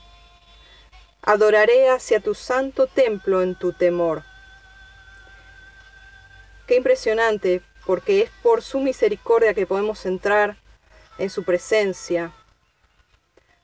Adoraré 1.22 1.90
hacia 1.90 2.20
tu 2.20 2.34
santo 2.34 2.88
templo 2.88 3.42
en 3.42 3.56
tu 3.56 3.74
temor. 3.74 4.24
Qué 6.68 6.76
impresionante, 6.76 7.62
porque 7.86 8.22
es 8.22 8.30
por 8.44 8.62
su 8.62 8.80
misericordia 8.80 9.54
que 9.54 9.66
podemos 9.66 10.06
entrar 10.06 10.58
en 11.18 11.30
su 11.30 11.44
presencia. 11.44 12.32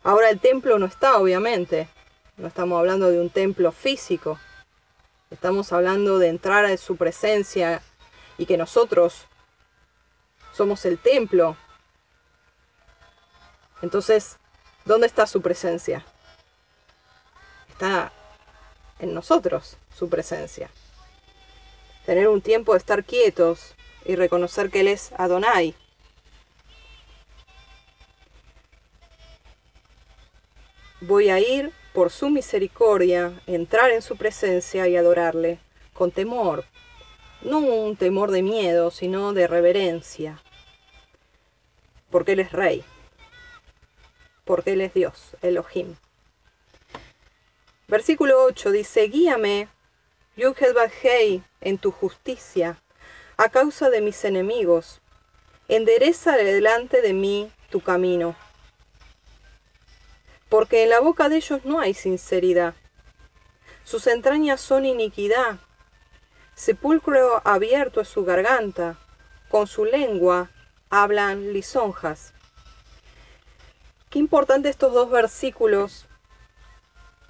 Ahora 0.04 0.30
el 0.30 0.40
templo 0.40 0.80
no 0.80 0.86
está, 0.86 1.18
obviamente. 1.18 1.88
No 2.38 2.48
estamos 2.48 2.80
hablando 2.80 3.10
de 3.10 3.20
un 3.20 3.30
templo 3.30 3.72
físico. 3.72 4.40
Estamos 5.32 5.72
hablando 5.72 6.20
de 6.20 6.28
entrar 6.28 6.66
en 6.66 6.78
su 6.78 6.98
presencia 6.98 7.82
y 8.38 8.46
que 8.46 8.58
nosotros 8.58 9.26
somos 10.54 10.86
el 10.86 10.98
templo. 10.98 11.58
Entonces, 13.82 14.38
¿dónde 14.86 15.08
está 15.08 15.28
su 15.28 15.42
presencia? 15.42 16.06
Está 17.70 18.12
en 19.00 19.14
nosotros 19.14 19.78
su 19.94 20.10
presencia 20.10 20.70
tener 22.06 22.28
un 22.28 22.42
tiempo 22.42 22.74
de 22.74 22.78
estar 22.78 23.04
quietos 23.04 23.76
y 24.06 24.16
reconocer 24.16 24.70
que 24.70 24.82
Él 24.82 24.88
es 24.88 25.12
Adonai. 25.18 25.76
Voy 31.02 31.30
a 31.30 31.40
ir 31.40 31.72
por 31.96 32.12
su 32.12 32.30
misericordia, 32.30 33.32
entrar 33.48 33.90
en 33.90 34.02
su 34.02 34.18
presencia 34.18 34.86
y 34.90 34.98
adorarle 34.98 35.60
con 35.94 36.12
temor. 36.12 36.66
No 37.42 37.60
un 37.60 37.96
temor 37.96 38.32
de 38.32 38.44
miedo, 38.44 38.92
sino 38.92 39.32
de 39.32 39.48
reverencia. 39.48 40.44
Porque 42.10 42.34
Él 42.34 42.42
es 42.42 42.52
rey. 42.52 42.84
Porque 44.44 44.74
Él 44.74 44.82
es 44.82 44.94
Dios, 44.94 45.38
Elohim. 45.42 45.96
Versículo 47.88 48.44
8 48.44 48.72
dice, 48.72 49.08
guíame, 49.08 49.70
Yuged 50.36 50.76
en 51.62 51.78
tu 51.78 51.92
justicia, 51.92 52.78
a 53.38 53.48
causa 53.48 53.90
de 53.90 54.02
mis 54.02 54.26
enemigos. 54.26 55.00
Endereza 55.70 56.36
delante 56.36 57.02
de 57.02 57.14
mí 57.14 57.50
tu 57.70 57.80
camino 57.80 58.36
porque 60.56 60.84
en 60.84 60.90
la 60.90 61.02
boca 61.02 61.28
de 61.28 61.36
ellos 61.36 61.66
no 61.66 61.82
hay 61.82 61.94
sinceridad. 61.94 62.76
Sus 63.84 64.08
entrañas 64.08 64.62
son 64.62 64.86
iniquidad, 64.86 65.58
sepulcro 66.54 67.42
abierto 67.44 68.00
es 68.00 68.08
su 68.08 68.24
garganta, 68.24 68.96
con 69.50 69.68
su 69.68 69.84
lengua 69.84 70.50
hablan 70.90 71.52
lisonjas. 71.52 72.32
Qué 74.10 74.18
importante 74.18 74.70
estos 74.70 74.94
dos 74.94 75.12
versículos, 75.12 76.06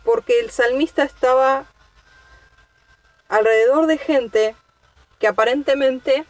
porque 0.03 0.39
el 0.39 0.51
salmista 0.51 1.01
estaba 1.01 1.65
alrededor 3.27 3.88
de 3.88 3.98
gente 3.98 4.55
que 5.17 5.27
aparentemente 5.27 6.25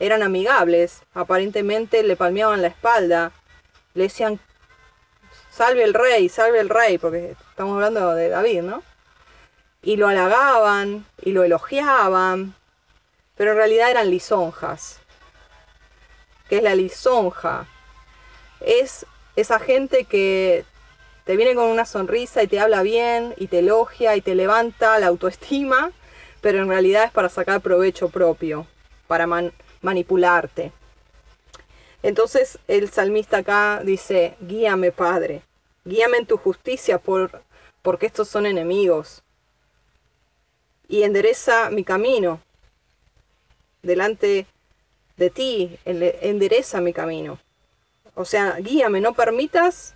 eran 0.00 0.24
amigables, 0.24 1.04
aparentemente 1.14 2.02
le 2.02 2.16
palmeaban 2.16 2.62
la 2.62 2.68
espalda, 2.68 3.30
le 3.94 4.02
decían 4.02 4.40
salve 5.50 5.82
el 5.82 5.94
rey, 5.94 6.28
salve 6.28 6.60
el 6.60 6.68
rey, 6.68 6.98
porque 6.98 7.36
estamos 7.50 7.74
hablando 7.74 8.14
de 8.14 8.28
David, 8.28 8.62
¿no? 8.62 8.82
Y 9.82 9.96
lo 9.96 10.08
halagaban 10.08 11.04
y 11.22 11.32
lo 11.32 11.42
elogiaban, 11.42 12.54
pero 13.36 13.52
en 13.52 13.56
realidad 13.56 13.90
eran 13.90 14.10
lisonjas. 14.10 15.00
¿Qué 16.48 16.58
es 16.58 16.62
la 16.62 16.74
lisonja? 16.74 17.66
Es 18.60 19.06
esa 19.36 19.58
gente 19.58 20.04
que 20.04 20.64
te 21.24 21.36
viene 21.36 21.54
con 21.54 21.66
una 21.66 21.84
sonrisa 21.84 22.42
y 22.42 22.48
te 22.48 22.60
habla 22.60 22.82
bien 22.82 23.34
y 23.36 23.46
te 23.46 23.60
elogia 23.60 24.16
y 24.16 24.20
te 24.20 24.34
levanta 24.34 24.98
la 24.98 25.06
autoestima, 25.06 25.92
pero 26.40 26.58
en 26.62 26.68
realidad 26.68 27.04
es 27.04 27.12
para 27.12 27.28
sacar 27.28 27.60
provecho 27.60 28.08
propio, 28.08 28.66
para 29.06 29.26
manipularte. 29.80 30.72
Entonces 32.02 32.58
el 32.68 32.90
salmista 32.90 33.38
acá 33.38 33.82
dice, 33.84 34.36
guíame 34.40 34.92
Padre, 34.92 35.42
Guíame 35.84 36.18
en 36.18 36.26
tu 36.26 36.36
justicia 36.36 36.98
por, 36.98 37.42
porque 37.80 38.06
estos 38.06 38.28
son 38.28 38.44
enemigos. 38.44 39.22
Y 40.88 41.04
endereza 41.04 41.70
mi 41.70 41.84
camino. 41.84 42.40
Delante 43.82 44.46
de 45.16 45.30
ti, 45.30 45.78
endereza 45.84 46.82
mi 46.82 46.92
camino. 46.92 47.38
O 48.14 48.26
sea, 48.26 48.56
guíame, 48.56 49.00
no 49.00 49.14
permitas 49.14 49.94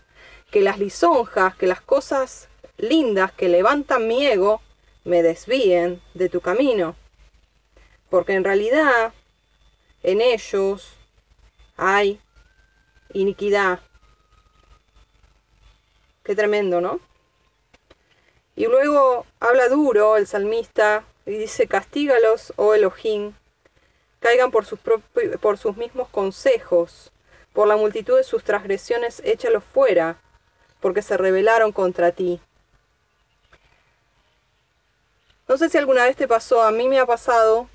que 0.50 0.62
las 0.62 0.78
lisonjas, 0.78 1.54
que 1.56 1.66
las 1.66 1.82
cosas 1.82 2.48
lindas 2.78 3.32
que 3.32 3.48
levantan 3.48 4.08
mi 4.08 4.26
ego, 4.26 4.62
me 5.04 5.22
desvíen 5.22 6.00
de 6.14 6.30
tu 6.30 6.40
camino. 6.40 6.96
Porque 8.08 8.32
en 8.32 8.44
realidad 8.44 9.12
en 10.02 10.22
ellos 10.22 10.93
hay 11.76 12.20
iniquidad, 13.12 13.80
Qué 16.24 16.34
tremendo, 16.34 16.80
¿no? 16.80 17.00
Y 18.56 18.64
luego 18.64 19.26
habla 19.40 19.68
duro 19.68 20.16
el 20.16 20.26
salmista 20.26 21.04
y 21.26 21.32
dice, 21.32 21.66
castígalos, 21.66 22.54
oh 22.56 22.72
Elohim, 22.72 23.34
caigan 24.20 24.50
por 24.50 24.64
sus, 24.64 24.78
por 25.40 25.58
sus 25.58 25.76
mismos 25.76 26.08
consejos, 26.08 27.12
por 27.52 27.68
la 27.68 27.76
multitud 27.76 28.16
de 28.16 28.24
sus 28.24 28.42
transgresiones, 28.42 29.20
échalos 29.22 29.64
fuera, 29.64 30.16
porque 30.80 31.02
se 31.02 31.18
rebelaron 31.18 31.72
contra 31.72 32.10
ti. 32.12 32.40
No 35.46 35.58
sé 35.58 35.68
si 35.68 35.76
alguna 35.76 36.04
vez 36.04 36.16
te 36.16 36.26
pasó, 36.26 36.62
a 36.62 36.70
mí 36.70 36.88
me 36.88 36.98
ha 37.00 37.04
pasado, 37.04 37.68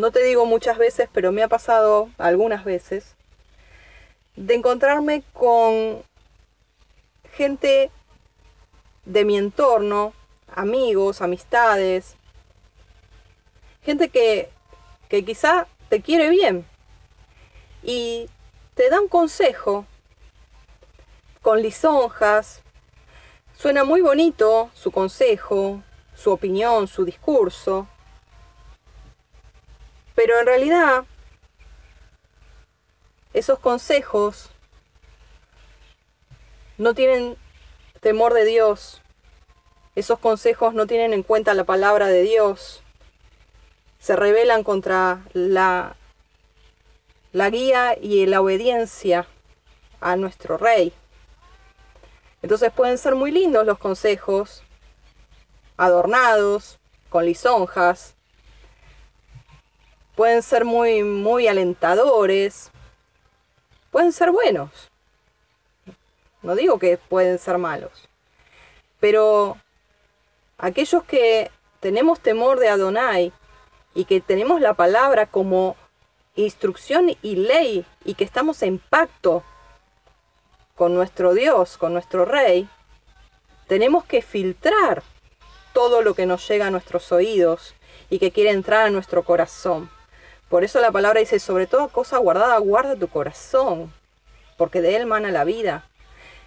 no 0.00 0.10
te 0.10 0.24
digo 0.24 0.46
muchas 0.46 0.78
veces, 0.78 1.08
pero 1.12 1.30
me 1.30 1.42
ha 1.42 1.48
pasado 1.48 2.08
algunas 2.16 2.64
veces, 2.64 3.14
de 4.34 4.54
encontrarme 4.54 5.22
con 5.34 6.02
gente 7.32 7.90
de 9.04 9.24
mi 9.26 9.36
entorno, 9.36 10.14
amigos, 10.48 11.20
amistades, 11.20 12.16
gente 13.82 14.08
que, 14.08 14.48
que 15.10 15.22
quizá 15.22 15.66
te 15.90 16.00
quiere 16.00 16.30
bien 16.30 16.64
y 17.82 18.30
te 18.74 18.88
da 18.88 19.00
un 19.00 19.08
consejo 19.08 19.84
con 21.42 21.60
lisonjas. 21.60 22.62
Suena 23.54 23.84
muy 23.84 24.00
bonito 24.00 24.70
su 24.72 24.90
consejo, 24.90 25.82
su 26.14 26.30
opinión, 26.30 26.88
su 26.88 27.04
discurso, 27.04 27.86
pero 30.22 30.38
en 30.38 30.44
realidad 30.44 31.06
esos 33.32 33.58
consejos 33.58 34.50
no 36.76 36.92
tienen 36.92 37.38
temor 38.02 38.34
de 38.34 38.44
Dios. 38.44 39.00
Esos 39.94 40.18
consejos 40.18 40.74
no 40.74 40.86
tienen 40.86 41.14
en 41.14 41.22
cuenta 41.22 41.54
la 41.54 41.64
palabra 41.64 42.08
de 42.08 42.20
Dios. 42.20 42.82
Se 43.98 44.14
rebelan 44.14 44.62
contra 44.62 45.24
la, 45.32 45.96
la 47.32 47.48
guía 47.48 47.96
y 47.98 48.26
la 48.26 48.42
obediencia 48.42 49.26
a 50.02 50.16
nuestro 50.16 50.58
rey. 50.58 50.92
Entonces 52.42 52.70
pueden 52.70 52.98
ser 52.98 53.14
muy 53.14 53.30
lindos 53.30 53.64
los 53.64 53.78
consejos, 53.78 54.64
adornados, 55.78 56.78
con 57.08 57.24
lisonjas. 57.24 58.16
Pueden 60.20 60.42
ser 60.42 60.66
muy, 60.66 61.02
muy 61.02 61.48
alentadores. 61.48 62.70
Pueden 63.90 64.12
ser 64.12 64.30
buenos. 64.30 64.70
No 66.42 66.54
digo 66.54 66.78
que 66.78 66.98
pueden 66.98 67.38
ser 67.38 67.56
malos. 67.56 68.06
Pero 69.00 69.56
aquellos 70.58 71.04
que 71.04 71.50
tenemos 71.80 72.20
temor 72.20 72.58
de 72.58 72.68
Adonai 72.68 73.32
y 73.94 74.04
que 74.04 74.20
tenemos 74.20 74.60
la 74.60 74.74
palabra 74.74 75.24
como 75.24 75.74
instrucción 76.36 77.16
y 77.22 77.36
ley 77.36 77.86
y 78.04 78.12
que 78.12 78.24
estamos 78.24 78.62
en 78.62 78.78
pacto 78.78 79.42
con 80.76 80.92
nuestro 80.92 81.32
Dios, 81.32 81.78
con 81.78 81.94
nuestro 81.94 82.26
Rey, 82.26 82.68
tenemos 83.68 84.04
que 84.04 84.20
filtrar 84.20 85.02
todo 85.72 86.02
lo 86.02 86.12
que 86.12 86.26
nos 86.26 86.46
llega 86.46 86.66
a 86.66 86.70
nuestros 86.70 87.10
oídos 87.10 87.74
y 88.10 88.18
que 88.18 88.32
quiere 88.32 88.50
entrar 88.50 88.86
a 88.86 88.90
nuestro 88.90 89.24
corazón. 89.24 89.88
Por 90.50 90.64
eso 90.64 90.80
la 90.80 90.90
palabra 90.90 91.20
dice, 91.20 91.38
sobre 91.38 91.68
toda 91.68 91.86
cosa 91.86 92.18
guardada, 92.18 92.58
guarda 92.58 92.96
tu 92.96 93.06
corazón, 93.06 93.92
porque 94.56 94.80
de 94.80 94.96
él 94.96 95.06
mana 95.06 95.30
la 95.30 95.44
vida. 95.44 95.88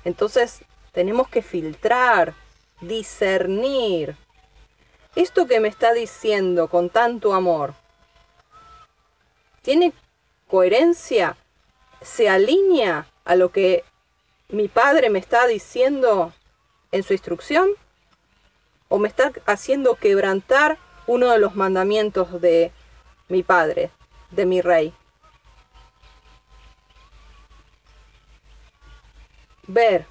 Entonces 0.04 0.60
tenemos 0.92 1.30
que 1.30 1.42
filtrar, 1.42 2.34
discernir. 2.82 4.18
Esto 5.16 5.48
que 5.48 5.62
me 5.62 5.70
está 5.70 5.94
diciendo 5.94 6.68
con 6.68 6.90
tanto 6.90 7.34
amor, 7.34 7.76
¿tiene 9.62 9.94
coherencia? 10.50 11.38
¿Se 12.02 12.28
alinea 12.28 13.08
a 13.24 13.36
lo 13.38 13.54
que 13.54 13.86
mi 14.50 14.68
padre 14.68 15.10
me 15.10 15.20
está 15.20 15.48
diciendo 15.48 16.34
en 16.92 17.04
su 17.04 17.14
instrucción? 17.14 17.70
¿O 18.90 19.00
me 19.00 19.08
está 19.08 19.32
haciendo 19.46 19.96
quebrantar 19.96 20.78
uno 21.08 21.32
de 21.32 21.40
los 21.40 21.56
mandamientos 21.56 22.42
de 22.42 22.74
mi 23.34 23.44
padre, 23.44 23.90
de 24.32 24.46
mi 24.46 24.62
rey? 24.62 24.94
ver, 29.68 30.06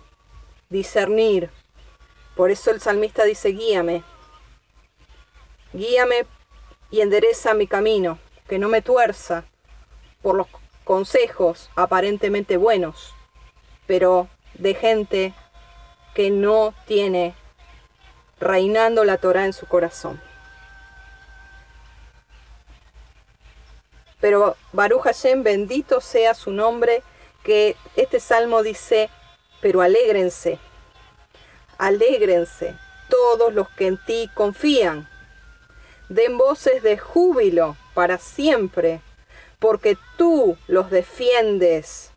discernir. 0.71 1.51
Por 2.37 2.51
eso 2.51 2.71
el 2.71 2.81
salmista 2.81 3.25
dice, 3.25 3.51
guíame, 3.51 4.03
guíame 5.73 6.27
y 6.91 7.01
endereza 7.01 7.55
mi 7.55 7.67
camino, 7.67 8.19
que 8.49 8.59
no 8.59 8.69
me 8.69 8.83
tuerza 8.83 9.45
por 10.23 10.37
los 10.37 10.47
consejos 10.85 11.71
aparentemente 11.77 12.57
buenos, 12.57 13.15
pero 13.87 14.29
de 14.55 14.75
gente 14.75 15.35
que 16.15 16.31
no 16.31 16.75
tiene 16.87 17.35
reinando 18.41 19.05
la 19.05 19.19
Torah 19.19 19.45
en 19.45 19.53
su 19.53 19.67
corazón. 19.67 20.21
Pero 24.23 24.57
Baruch 24.73 25.03
Hashem, 25.03 25.43
bendito 25.43 26.01
sea 26.01 26.33
su 26.35 26.53
nombre, 26.53 27.03
que 27.43 27.77
este 27.97 28.21
salmo 28.21 28.63
dice, 28.63 29.11
pero 29.61 29.81
alégrense. 29.81 30.61
Alégrense 31.77 32.77
todos 33.09 33.53
los 33.53 33.69
que 33.71 33.89
en 33.89 33.99
ti 34.07 34.31
confían. 34.33 35.09
Den 36.09 36.39
voces 36.39 36.85
de 36.85 36.99
júbilo 36.99 37.77
para 37.95 38.17
siempre, 38.19 39.01
porque 39.59 39.99
tú 40.17 40.57
los 40.69 40.89
defiendes. 40.91 42.13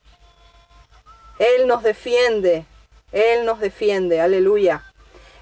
Él 1.39 1.65
nos 1.65 1.81
defiende, 1.81 2.65
Él 3.13 3.47
nos 3.47 3.59
defiende, 3.59 4.21
aleluya. 4.21 4.83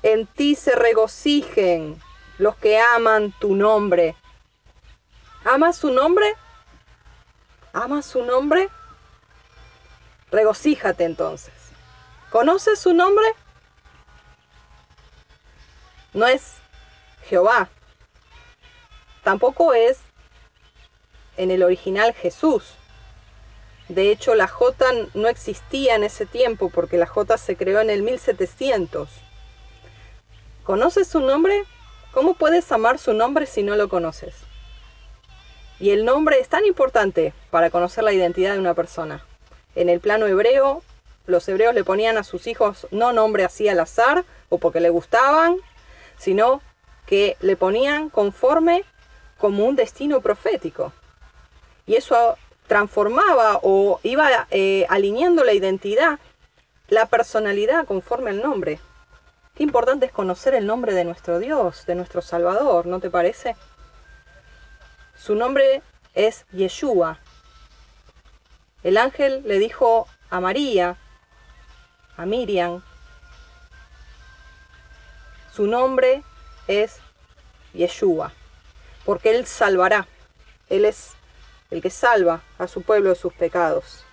En 0.02 0.28
ti 0.28 0.56
se 0.56 0.76
regocijen 0.76 2.02
los 2.38 2.56
que 2.56 2.80
aman 2.80 3.34
tu 3.40 3.54
nombre. 3.54 4.16
¿Amas 5.44 5.76
su 5.76 5.92
nombre? 5.92 6.26
¿Amas 7.74 8.06
su 8.06 8.24
nombre? 8.24 8.70
Regocíjate 10.30 11.06
entonces. 11.06 11.54
¿Conoces 12.30 12.78
su 12.78 12.94
nombre? 12.94 13.26
No 16.14 16.28
es 16.28 16.54
Jehová. 17.24 17.70
Tampoco 19.24 19.74
es 19.74 19.98
en 21.36 21.50
el 21.50 21.64
original 21.64 22.14
Jesús. 22.14 22.76
De 23.90 24.12
hecho, 24.12 24.36
la 24.36 24.48
J 24.48 24.86
no 25.16 25.28
existía 25.28 25.96
en 25.96 26.04
ese 26.04 26.28
tiempo 26.28 26.70
porque 26.70 26.98
la 26.98 27.08
J 27.08 27.40
se 27.40 27.58
creó 27.58 27.82
en 27.82 27.90
el 27.90 28.04
1700. 28.04 29.10
¿Conoces 30.64 31.08
su 31.08 31.22
nombre? 31.22 31.64
¿Cómo 32.12 32.36
puedes 32.36 32.72
amar 32.72 33.00
su 33.00 33.14
nombre 33.14 33.48
si 33.48 33.64
no 33.64 33.76
lo 33.76 33.90
conoces? 33.90 34.43
Y 35.84 35.90
el 35.90 36.06
nombre 36.06 36.40
es 36.40 36.48
tan 36.48 36.64
importante 36.64 37.34
para 37.52 37.70
conocer 37.70 38.06
la 38.06 38.14
identidad 38.14 38.54
de 38.54 38.60
una 38.62 38.74
persona. 38.74 39.26
En 39.76 39.90
el 39.90 40.00
plano 40.00 40.28
hebreo, 40.28 40.82
los 41.26 41.46
hebreos 41.50 41.76
le 41.76 41.84
ponían 41.84 42.18
a 42.18 42.24
sus 42.24 42.48
hijos 42.48 42.88
no 42.92 43.12
nombre 43.12 43.44
así 43.44 43.68
al 43.68 43.82
azar 43.82 44.24
o 44.48 44.60
porque 44.60 44.80
le 44.80 44.90
gustaban, 44.90 45.58
sino 46.18 46.62
que 47.06 47.36
le 47.42 47.58
ponían 47.58 48.10
conforme 48.10 48.86
como 49.38 49.66
un 49.66 49.76
destino 49.76 50.22
profético. 50.22 50.94
Y 51.86 51.96
eso 51.96 52.38
transformaba 52.68 53.60
o 53.62 54.00
iba 54.04 54.48
eh, 54.52 54.86
alineando 54.88 55.44
la 55.44 55.52
identidad, 55.52 56.18
la 56.88 57.08
personalidad 57.08 57.86
conforme 57.86 58.30
al 58.30 58.42
nombre. 58.42 58.80
Qué 59.54 59.64
importante 59.64 60.06
es 60.06 60.14
conocer 60.14 60.56
el 60.56 60.66
nombre 60.66 60.94
de 60.94 61.04
nuestro 61.04 61.40
Dios, 61.40 61.86
de 61.86 61.96
nuestro 61.96 62.22
Salvador, 62.22 62.86
¿no 62.86 63.02
te 63.02 63.10
parece? 63.10 63.58
Su 65.24 65.36
nombre 65.36 65.82
es 66.16 66.46
Yeshua. 66.52 67.18
El 68.84 68.98
ángel 68.98 69.42
le 69.46 69.58
dijo 69.58 70.06
a 70.30 70.42
María, 70.42 70.98
a 72.18 72.26
Miriam, 72.26 72.84
su 75.54 75.66
nombre 75.66 76.24
es 76.68 76.98
Yeshua, 77.74 78.34
porque 79.06 79.34
Él 79.34 79.46
salvará. 79.46 80.10
Él 80.68 80.84
es 80.84 81.14
el 81.72 81.82
que 81.82 81.90
salva 81.90 82.42
a 82.58 82.68
su 82.68 82.82
pueblo 82.82 83.08
de 83.12 83.16
sus 83.16 83.32
pecados. 83.32 84.04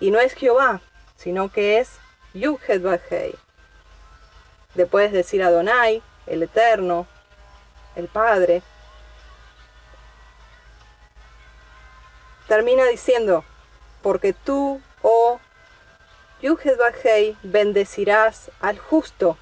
Y 0.00 0.10
no 0.10 0.18
es 0.18 0.32
Jehová, 0.32 0.80
sino 1.16 1.52
que 1.52 1.78
es 1.78 1.90
Yuhed 2.32 2.80
Bajei. 2.80 3.34
Le 4.76 4.86
puedes 4.86 5.12
decir 5.12 5.42
Adonai, 5.42 6.02
el 6.26 6.42
Eterno, 6.42 7.06
el 7.96 8.08
Padre. 8.08 8.62
Termina 12.50 12.84
diciendo, 12.86 13.44
porque 14.02 14.32
tú, 14.32 14.80
oh 15.02 15.38
Yuhed 16.42 16.78
Bajei, 16.78 17.36
bendecirás 17.44 18.50
al 18.60 18.76
justo, 18.76 19.38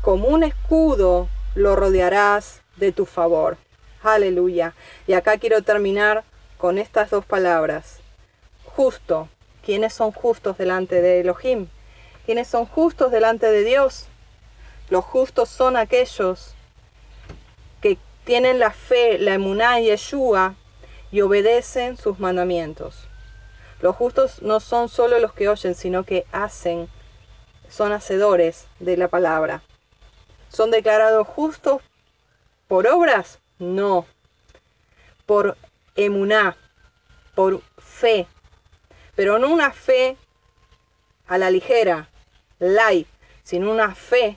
como 0.00 0.28
un 0.28 0.42
escudo 0.42 1.28
lo 1.54 1.76
rodearás 1.76 2.62
de 2.76 2.92
tu 2.92 3.04
favor. 3.04 3.58
Aleluya. 4.02 4.72
Y 5.06 5.12
acá 5.12 5.36
quiero 5.36 5.60
terminar 5.60 6.24
con 6.56 6.78
estas 6.78 7.10
dos 7.10 7.26
palabras. 7.26 7.98
Justo. 8.64 9.28
¿Quiénes 9.62 9.92
son 9.92 10.10
justos 10.10 10.56
delante 10.56 11.02
de 11.02 11.20
Elohim? 11.20 11.68
¿Quiénes 12.24 12.48
son 12.48 12.64
justos 12.64 13.12
delante 13.12 13.50
de 13.50 13.64
Dios? 13.64 14.06
Los 14.88 15.04
justos 15.04 15.50
son 15.50 15.76
aquellos 15.76 16.54
que 17.82 17.98
tienen 18.24 18.58
la 18.58 18.70
fe, 18.70 19.18
la 19.18 19.34
emuná 19.34 19.80
y 19.80 19.88
Yeshua 19.88 20.54
y 21.10 21.20
obedecen 21.20 21.96
sus 21.96 22.18
mandamientos. 22.18 23.08
Los 23.80 23.96
justos 23.96 24.42
no 24.42 24.60
son 24.60 24.88
solo 24.88 25.18
los 25.18 25.32
que 25.32 25.48
oyen, 25.48 25.74
sino 25.74 26.04
que 26.04 26.26
hacen, 26.32 26.88
son 27.68 27.92
hacedores 27.92 28.66
de 28.80 28.96
la 28.96 29.08
palabra. 29.08 29.62
¿Son 30.48 30.70
declarados 30.70 31.26
justos 31.26 31.82
por 32.66 32.86
obras? 32.86 33.38
No. 33.58 34.06
Por 35.26 35.56
emuná, 35.94 36.56
por 37.34 37.62
fe. 37.78 38.26
Pero 39.14 39.38
no 39.38 39.48
una 39.48 39.72
fe 39.72 40.16
a 41.26 41.38
la 41.38 41.50
ligera, 41.50 42.08
light, 42.58 43.06
sino 43.42 43.70
una 43.70 43.94
fe 43.94 44.36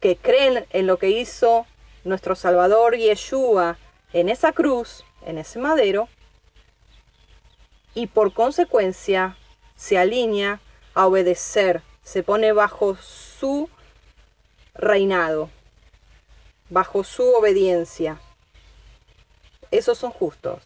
que 0.00 0.16
creen 0.16 0.66
en 0.70 0.86
lo 0.86 0.98
que 0.98 1.10
hizo 1.10 1.66
nuestro 2.04 2.34
Salvador 2.34 2.96
Yeshua 2.96 3.78
en 4.12 4.28
esa 4.28 4.52
cruz, 4.52 5.04
en 5.28 5.36
ese 5.36 5.58
madero, 5.58 6.08
y 7.94 8.06
por 8.06 8.32
consecuencia 8.32 9.36
se 9.76 9.98
alinea 9.98 10.58
a 10.94 11.06
obedecer, 11.06 11.82
se 12.02 12.22
pone 12.22 12.52
bajo 12.52 12.96
su 12.96 13.68
reinado, 14.74 15.50
bajo 16.70 17.04
su 17.04 17.24
obediencia. 17.34 18.18
Esos 19.70 19.98
son 19.98 20.12
justos. 20.12 20.62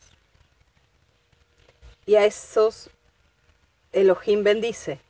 Y 2.07 2.15
a 2.15 2.25
esos 2.25 2.89
Elohim 3.93 4.45
bendice. 4.45 5.01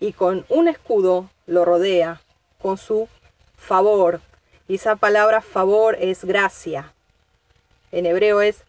Y 0.00 0.14
con 0.14 0.46
un 0.48 0.66
escudo 0.66 1.28
lo 1.46 1.66
rodea, 1.66 2.22
con 2.62 2.78
su 2.78 3.06
favor. 3.54 4.22
Y 4.66 4.76
esa 4.76 4.96
palabra 4.96 5.42
favor 5.42 5.96
es 6.00 6.24
gracia. 6.24 6.94
En 7.92 8.06
hebreo 8.06 8.40
es 8.40 8.64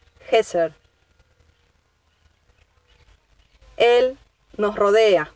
Él 3.77 4.17
nos 4.57 4.75
rodea. 4.75 5.31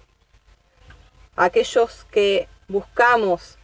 Aquellos 1.36 2.06
que 2.12 2.48
buscamos 2.68 3.58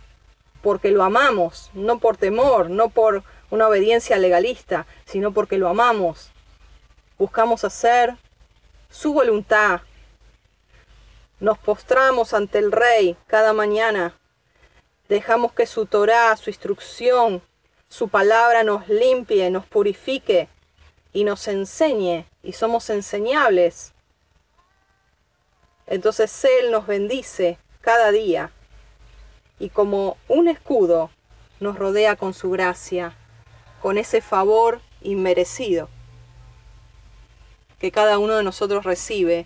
porque 0.61 0.91
lo 0.91 1.03
amamos, 1.03 1.69
no 1.73 1.99
por 1.99 2.17
temor, 2.17 2.69
no 2.69 2.89
por 2.89 3.23
una 3.49 3.67
obediencia 3.67 4.17
legalista, 4.17 4.85
sino 5.05 5.31
porque 5.33 5.57
lo 5.57 5.69
amamos. 5.69 6.31
Buscamos 7.17 7.63
hacer 7.63 8.17
su 8.89 9.13
voluntad. 9.13 9.81
Nos 11.39 11.57
postramos 11.57 12.33
ante 12.33 12.57
el 12.57 12.71
Rey 12.71 13.15
cada 13.27 13.53
mañana 13.53 14.13
Dejamos 15.09 15.53
que 15.53 15.65
su 15.65 15.87
Torah, 15.87 16.37
su 16.37 16.51
instrucción, 16.51 17.41
su 17.89 18.09
palabra 18.09 18.63
nos 18.63 18.87
limpie, 18.87 19.49
nos 19.49 19.65
purifique 19.65 20.47
y 21.13 21.23
nos 21.23 21.47
enseñe 21.47 22.25
y 22.43 22.53
somos 22.53 22.89
enseñables. 22.89 23.93
Entonces 25.87 26.45
Él 26.45 26.71
nos 26.71 26.85
bendice 26.87 27.57
cada 27.81 28.11
día 28.11 28.51
y 29.57 29.69
como 29.69 30.17
un 30.27 30.47
escudo 30.47 31.09
nos 31.59 31.77
rodea 31.77 32.15
con 32.15 32.33
su 32.33 32.49
gracia, 32.51 33.15
con 33.81 33.97
ese 33.97 34.21
favor 34.21 34.81
inmerecido 35.01 35.89
que 37.79 37.91
cada 37.91 38.19
uno 38.19 38.35
de 38.35 38.43
nosotros 38.43 38.83
recibe 38.83 39.45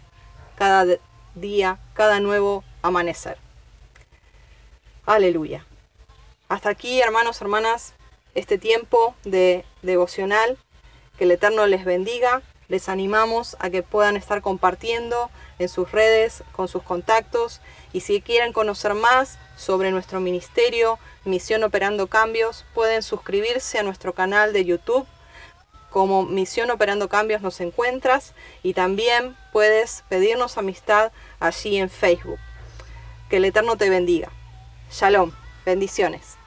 cada 0.56 0.98
día, 1.36 1.80
cada 1.94 2.20
nuevo 2.20 2.64
amanecer. 2.82 3.38
Aleluya. 5.06 5.66
Hasta 6.50 6.70
aquí, 6.70 7.00
hermanos, 7.02 7.42
hermanas, 7.42 7.94
este 8.36 8.58
tiempo 8.58 9.16
de 9.24 9.66
devocional. 9.82 10.58
Que 11.18 11.26
el 11.26 11.32
Eterno 11.32 11.68
les 11.68 11.86
bendiga. 11.86 12.42
Les 12.70 12.90
animamos 12.90 13.56
a 13.60 13.70
que 13.70 13.84
puedan 13.84 14.16
estar 14.16 14.42
compartiendo 14.42 15.30
en 15.60 15.70
sus 15.70 15.92
redes, 15.92 16.44
con 16.54 16.68
sus 16.68 16.82
contactos. 16.84 17.62
Y 17.92 18.00
si 18.00 18.22
quieren 18.22 18.54
conocer 18.54 18.94
más 18.94 19.38
sobre 19.56 19.92
nuestro 19.92 20.20
ministerio, 20.20 20.98
Misión 21.26 21.64
Operando 21.64 22.08
Cambios, 22.08 22.66
pueden 22.74 23.04
suscribirse 23.04 23.80
a 23.80 23.84
nuestro 23.84 24.14
canal 24.14 24.54
de 24.54 24.66
YouTube. 24.66 25.06
Como 25.90 26.24
Misión 26.24 26.72
Operando 26.72 27.08
Cambios 27.08 27.42
nos 27.42 27.62
encuentras 27.62 28.34
y 28.64 28.74
también 28.74 29.38
puedes 29.52 30.04
pedirnos 30.10 30.58
amistad 30.58 31.12
allí 31.40 31.78
en 31.78 31.90
Facebook. 31.90 32.40
Que 33.30 33.38
el 33.38 33.46
Eterno 33.46 33.78
te 33.78 33.90
bendiga. 33.90 34.30
Shalom. 34.90 35.32
Bendiciones. 35.66 36.38